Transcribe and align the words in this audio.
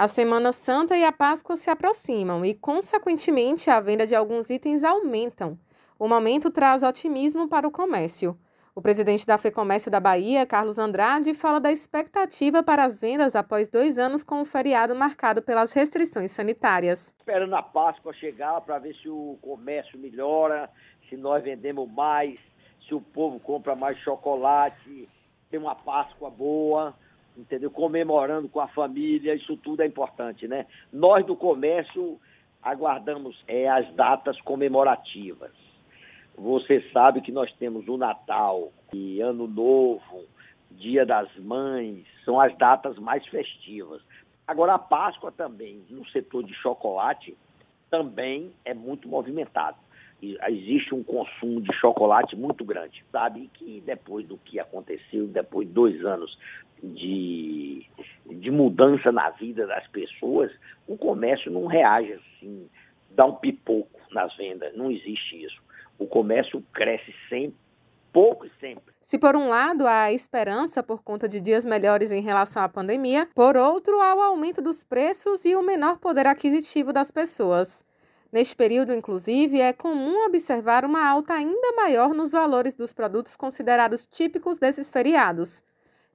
A 0.00 0.08
Semana 0.08 0.50
Santa 0.50 0.96
e 0.96 1.04
a 1.04 1.12
Páscoa 1.12 1.56
se 1.56 1.68
aproximam 1.68 2.42
e, 2.42 2.54
consequentemente, 2.54 3.68
a 3.68 3.78
venda 3.80 4.06
de 4.06 4.14
alguns 4.14 4.48
itens 4.48 4.82
aumentam. 4.82 5.58
O 5.98 6.08
momento 6.08 6.50
traz 6.50 6.82
otimismo 6.82 7.46
para 7.46 7.68
o 7.68 7.70
comércio. 7.70 8.34
O 8.74 8.80
presidente 8.80 9.26
da 9.26 9.36
FEComércio 9.36 9.90
da 9.90 10.00
Bahia, 10.00 10.46
Carlos 10.46 10.78
Andrade, 10.78 11.34
fala 11.34 11.60
da 11.60 11.70
expectativa 11.70 12.62
para 12.62 12.86
as 12.86 12.98
vendas 12.98 13.36
após 13.36 13.68
dois 13.68 13.98
anos 13.98 14.24
com 14.24 14.40
o 14.40 14.46
feriado 14.46 14.96
marcado 14.96 15.42
pelas 15.42 15.74
restrições 15.74 16.30
sanitárias. 16.30 17.14
Esperando 17.18 17.54
a 17.54 17.62
Páscoa 17.62 18.14
chegar 18.14 18.58
para 18.62 18.78
ver 18.78 18.94
se 19.02 19.08
o 19.10 19.36
comércio 19.42 19.98
melhora, 19.98 20.70
se 21.10 21.16
nós 21.18 21.44
vendemos 21.44 21.86
mais, 21.92 22.40
se 22.88 22.94
o 22.94 23.02
povo 23.02 23.38
compra 23.38 23.76
mais 23.76 23.98
chocolate, 23.98 25.06
tem 25.50 25.60
uma 25.60 25.74
Páscoa 25.74 26.30
boa 26.30 26.94
entendeu? 27.40 27.70
Comemorando 27.70 28.48
com 28.48 28.60
a 28.60 28.68
família, 28.68 29.34
isso 29.34 29.56
tudo 29.56 29.82
é 29.82 29.86
importante, 29.86 30.46
né? 30.46 30.66
Nós 30.92 31.24
do 31.24 31.34
comércio 31.34 32.20
aguardamos 32.62 33.42
é, 33.48 33.68
as 33.68 33.90
datas 33.94 34.40
comemorativas. 34.42 35.52
Você 36.36 36.82
sabe 36.92 37.20
que 37.20 37.32
nós 37.32 37.52
temos 37.54 37.88
o 37.88 37.96
Natal 37.96 38.72
e 38.92 39.20
Ano 39.20 39.46
Novo, 39.46 40.24
Dia 40.70 41.04
das 41.04 41.28
Mães, 41.42 42.06
são 42.24 42.40
as 42.40 42.56
datas 42.56 42.98
mais 42.98 43.26
festivas. 43.26 44.02
Agora 44.46 44.74
a 44.74 44.78
Páscoa 44.78 45.32
também, 45.32 45.82
no 45.90 46.06
setor 46.08 46.44
de 46.44 46.54
chocolate, 46.54 47.36
também 47.90 48.52
é 48.64 48.72
muito 48.72 49.08
movimentado 49.08 49.76
existe 50.22 50.94
um 50.94 51.02
consumo 51.02 51.60
de 51.60 51.72
chocolate 51.74 52.36
muito 52.36 52.64
grande. 52.64 53.04
Sabe 53.10 53.50
que 53.54 53.82
depois 53.84 54.26
do 54.26 54.36
que 54.38 54.58
aconteceu, 54.58 55.26
depois 55.26 55.66
de 55.66 55.72
dois 55.72 56.04
anos 56.04 56.38
de, 56.82 57.86
de 58.26 58.50
mudança 58.50 59.10
na 59.12 59.30
vida 59.30 59.66
das 59.66 59.86
pessoas, 59.88 60.50
o 60.86 60.96
comércio 60.96 61.50
não 61.50 61.66
reage 61.66 62.12
assim, 62.12 62.68
dá 63.10 63.26
um 63.26 63.36
pipoco 63.36 64.00
nas 64.10 64.34
vendas. 64.36 64.74
Não 64.76 64.90
existe 64.90 65.42
isso. 65.44 65.60
O 65.98 66.06
comércio 66.06 66.62
cresce 66.72 67.14
sempre 67.28 67.58
pouco 68.12 68.46
e 68.46 68.50
sempre. 68.60 68.94
Se 69.00 69.18
por 69.18 69.36
um 69.36 69.48
lado 69.48 69.86
há 69.86 70.12
esperança 70.12 70.82
por 70.82 71.02
conta 71.02 71.28
de 71.28 71.40
dias 71.40 71.64
melhores 71.64 72.10
em 72.10 72.20
relação 72.20 72.62
à 72.62 72.68
pandemia, 72.68 73.28
por 73.34 73.56
outro 73.56 74.00
há 74.00 74.14
o 74.14 74.20
aumento 74.20 74.60
dos 74.60 74.84
preços 74.84 75.44
e 75.44 75.54
o 75.54 75.62
menor 75.62 75.98
poder 75.98 76.26
aquisitivo 76.26 76.92
das 76.92 77.10
pessoas. 77.10 77.84
Neste 78.32 78.54
período, 78.54 78.94
inclusive, 78.94 79.60
é 79.60 79.72
comum 79.72 80.26
observar 80.26 80.84
uma 80.84 81.04
alta 81.04 81.34
ainda 81.34 81.72
maior 81.76 82.10
nos 82.10 82.30
valores 82.30 82.76
dos 82.76 82.92
produtos 82.92 83.36
considerados 83.36 84.06
típicos 84.06 84.56
desses 84.56 84.88
feriados. 84.88 85.62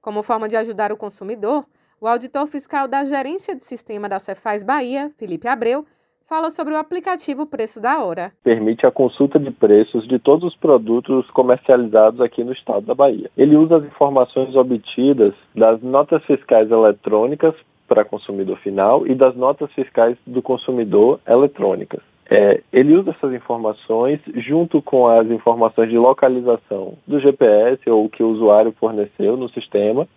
Como 0.00 0.22
forma 0.22 0.48
de 0.48 0.56
ajudar 0.56 0.90
o 0.90 0.96
consumidor, 0.96 1.66
o 2.00 2.06
auditor 2.06 2.46
fiscal 2.46 2.88
da 2.88 3.04
Gerência 3.04 3.54
de 3.54 3.64
Sistema 3.64 4.08
da 4.08 4.18
Cefaz 4.18 4.64
Bahia, 4.64 5.10
Felipe 5.18 5.46
Abreu, 5.46 5.84
fala 6.26 6.48
sobre 6.48 6.72
o 6.72 6.78
aplicativo 6.78 7.46
Preço 7.46 7.80
da 7.80 8.02
Hora. 8.02 8.32
Permite 8.42 8.86
a 8.86 8.90
consulta 8.90 9.38
de 9.38 9.50
preços 9.50 10.08
de 10.08 10.18
todos 10.18 10.52
os 10.52 10.56
produtos 10.56 11.30
comercializados 11.32 12.20
aqui 12.22 12.42
no 12.42 12.52
estado 12.52 12.86
da 12.86 12.94
Bahia. 12.94 13.30
Ele 13.36 13.56
usa 13.56 13.76
as 13.76 13.84
informações 13.84 14.56
obtidas 14.56 15.34
das 15.54 15.82
notas 15.82 16.24
fiscais 16.24 16.70
eletrônicas 16.70 17.54
para 17.86 18.04
consumidor 18.04 18.58
final 18.58 19.06
e 19.06 19.14
das 19.14 19.34
notas 19.36 19.72
fiscais 19.72 20.16
do 20.26 20.42
consumidor 20.42 21.20
eletrônicas. 21.26 22.00
É, 22.28 22.60
ele 22.72 22.96
usa 22.96 23.10
essas 23.10 23.32
informações 23.32 24.20
junto 24.34 24.82
com 24.82 25.06
as 25.06 25.30
informações 25.30 25.88
de 25.88 25.96
localização 25.96 26.94
do 27.06 27.20
GPS 27.20 27.88
ou 27.88 28.08
que 28.08 28.22
o 28.22 28.28
usuário 28.28 28.72
forneceu 28.72 29.36
no 29.36 29.48
sistema 29.50 30.08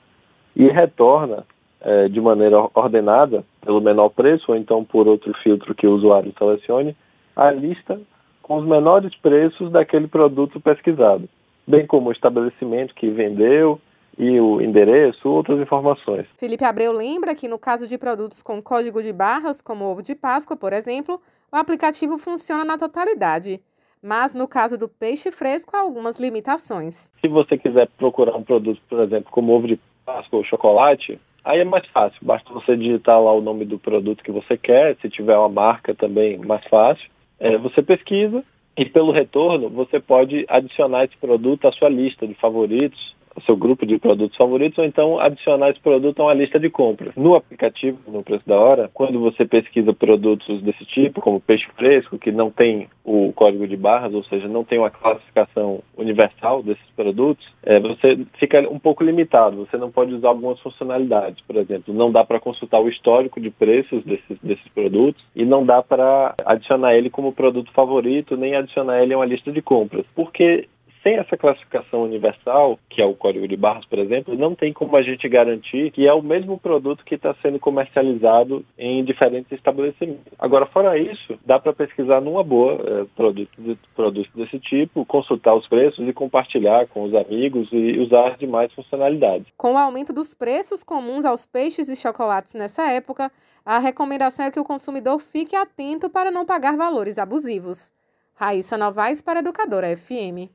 e 0.56 0.68
retorna 0.68 1.46
é, 1.82 2.08
de 2.08 2.20
maneira 2.20 2.68
ordenada, 2.74 3.44
pelo 3.64 3.80
menor 3.80 4.10
preço 4.10 4.52
ou 4.52 4.58
então 4.58 4.84
por 4.84 5.08
outro 5.08 5.34
filtro 5.44 5.76
que 5.76 5.86
o 5.86 5.94
usuário 5.94 6.34
selecione, 6.38 6.96
a 7.36 7.52
lista 7.52 8.00
com 8.42 8.58
os 8.58 8.66
menores 8.66 9.16
preços 9.18 9.72
daquele 9.72 10.08
produto 10.08 10.60
pesquisado, 10.60 11.30
bem 11.68 11.86
como 11.86 12.10
o 12.10 12.12
estabelecimento 12.12 12.96
que 12.96 13.08
vendeu, 13.08 13.80
e 14.20 14.38
o 14.38 14.62
endereço, 14.62 15.30
outras 15.30 15.58
informações. 15.62 16.28
Felipe 16.38 16.66
Abreu 16.66 16.92
lembra 16.92 17.34
que 17.34 17.48
no 17.48 17.58
caso 17.58 17.88
de 17.88 17.98
produtos 17.98 18.44
com 18.44 18.62
código 18.62 19.02
de 19.02 19.14
barras, 19.14 19.62
como 19.62 19.86
ovo 19.86 20.04
de 20.04 20.14
Páscoa, 20.14 20.58
por 20.58 20.74
exemplo, 20.74 21.22
o 21.50 21.56
aplicativo 21.56 22.18
funciona 22.18 22.66
na 22.66 22.78
totalidade. 22.78 23.62
Mas 24.04 24.34
no 24.34 24.48
caso 24.48 24.78
do 24.78 24.90
peixe 24.90 25.32
fresco, 25.32 25.76
há 25.76 25.80
algumas 25.80 26.20
limitações. 26.20 27.10
Se 27.22 27.28
você 27.30 27.58
quiser 27.58 27.88
procurar 27.98 28.36
um 28.36 28.44
produto, 28.44 28.82
por 28.90 29.00
exemplo, 29.00 29.32
como 29.32 29.54
ovo 29.54 29.68
de 29.68 29.80
Páscoa 30.06 30.40
ou 30.40 30.46
chocolate, 30.46 31.20
aí 31.44 31.60
é 31.60 31.66
mais 31.66 31.88
fácil. 31.88 32.20
Basta 32.22 32.52
você 32.54 32.76
digitar 32.76 33.22
lá 33.22 33.34
o 33.34 33.42
nome 33.42 33.64
do 33.64 33.80
produto 33.80 34.24
que 34.24 34.32
você 34.32 34.58
quer, 34.58 34.98
se 34.98 35.10
tiver 35.10 35.38
uma 35.38 35.50
marca 35.50 35.96
também, 35.96 36.38
mais 36.38 36.66
fácil. 36.68 37.10
É, 37.40 37.58
você 37.58 37.82
pesquisa 37.82 38.44
e 38.78 38.86
pelo 38.86 39.14
retorno 39.14 39.70
você 39.70 40.00
pode 40.00 40.46
adicionar 40.50 41.06
esse 41.06 41.18
produto 41.18 41.68
à 41.68 41.72
sua 41.72 41.90
lista 41.90 42.28
de 42.28 42.34
favoritos 42.34 43.18
seu 43.46 43.56
grupo 43.56 43.86
de 43.86 43.98
produtos 43.98 44.38
favoritos 44.38 44.78
ou 44.78 44.86
então 44.86 45.20
adicionar 45.20 45.70
esse 45.70 45.80
produto 45.80 46.20
a 46.20 46.26
uma 46.26 46.34
lista 46.34 46.60
de 46.60 46.70
compras. 46.70 47.16
No 47.16 47.36
aplicativo, 47.36 47.98
no 48.08 48.24
preço 48.24 48.48
da 48.48 48.58
hora, 48.60 48.90
quando 48.94 49.20
você 49.20 49.46
pesquisa 49.46 49.94
produtos 49.94 50.62
desse 50.62 50.86
tipo, 50.86 51.22
como 51.22 51.40
peixe 51.40 51.68
fresco, 51.76 52.18
que 52.18 52.32
não 52.32 52.50
tem 52.50 52.88
o 53.04 53.32
código 53.34 53.68
de 53.68 53.76
barras, 53.76 54.14
ou 54.14 54.24
seja, 54.26 54.48
não 54.48 54.64
tem 54.64 54.80
uma 54.80 54.90
classificação 54.90 55.82
universal 55.98 56.62
desses 56.62 56.90
produtos, 56.96 57.46
é, 57.64 57.80
você 57.80 58.20
fica 58.40 58.62
um 58.70 58.80
pouco 58.80 59.04
limitado. 59.04 59.66
Você 59.66 59.78
não 59.78 59.92
pode 59.92 60.14
usar 60.14 60.30
algumas 60.30 60.60
funcionalidades, 60.60 61.42
por 61.46 61.56
exemplo, 61.56 61.94
não 61.94 62.12
dá 62.12 62.24
para 62.24 62.40
consultar 62.40 62.80
o 62.80 62.90
histórico 62.90 63.40
de 63.40 63.50
preços 63.50 64.04
desses, 64.04 64.40
desses 64.42 64.68
produtos 64.70 65.24
e 65.36 65.46
não 65.46 65.66
dá 65.66 65.82
para 65.82 66.36
adicionar 66.46 66.96
ele 66.96 67.10
como 67.10 67.34
produto 67.34 67.72
favorito, 67.72 68.38
nem 68.38 68.56
adicionar 68.56 69.02
ele 69.02 69.14
a 69.14 69.18
uma 69.18 69.26
lista 69.26 69.52
de 69.52 69.62
compras, 69.62 70.06
porque 70.16 70.68
sem 71.04 71.16
essa 71.16 71.38
classificação 71.38 72.04
universal, 72.04 72.78
que 72.90 73.02
é 73.02 73.06
o 73.06 73.16
código 73.16 73.48
de 73.48 73.56
barras, 73.56 73.86
por 73.86 74.00
exemplo, 74.00 74.36
não 74.36 74.56
tem 74.56 74.74
como 74.74 74.96
a 74.96 75.02
gente 75.02 75.28
garantir 75.30 75.92
que 75.92 76.08
é 76.08 76.14
o 76.14 76.22
mesmo 76.22 76.60
produto 76.60 77.04
que 77.06 77.16
está 77.16 77.34
sendo 77.42 77.60
comercializado 77.60 78.66
em 78.78 79.04
diferentes 79.04 79.52
estabelecimentos. 79.52 80.34
Agora, 80.38 80.66
fora 80.66 80.98
isso, 80.98 81.38
dá 81.46 81.60
para 81.60 81.74
pesquisar 81.74 82.22
numa 82.22 82.44
boa 82.44 82.74
é, 82.74 83.06
produtos, 83.16 83.78
produtos 83.96 84.32
desse 84.36 84.60
tipo, 84.60 85.06
consultar 85.06 85.56
os 85.56 85.68
preços 85.68 86.08
e 86.08 86.14
compartilhar 86.14 86.88
com 86.88 87.04
os 87.04 87.14
amigos 87.16 87.70
e 87.72 88.00
usar 88.00 88.38
demais 88.38 88.72
funcionalidades. 88.74 89.48
Com 89.58 89.74
o 89.74 89.78
aumento 89.78 90.12
dos 90.12 90.34
preços 90.34 90.84
comuns 90.84 91.26
aos 91.26 91.46
peixes 91.46 91.90
e 91.90 91.96
chocolates 91.96 92.54
nessa 92.54 92.92
época, 92.92 93.32
a 93.66 93.80
recomendação 93.80 94.46
é 94.46 94.52
que 94.52 94.60
o 94.60 94.64
consumidor 94.64 95.20
fique 95.20 95.56
atento 95.56 96.10
para 96.10 96.32
não 96.32 96.46
pagar 96.46 96.76
valores 96.76 97.18
abusivos. 97.18 97.92
Raíssa 98.36 98.78
Novaes 98.78 99.22
para 99.22 99.40
Educadora 99.40 99.96
FM. 99.96 100.50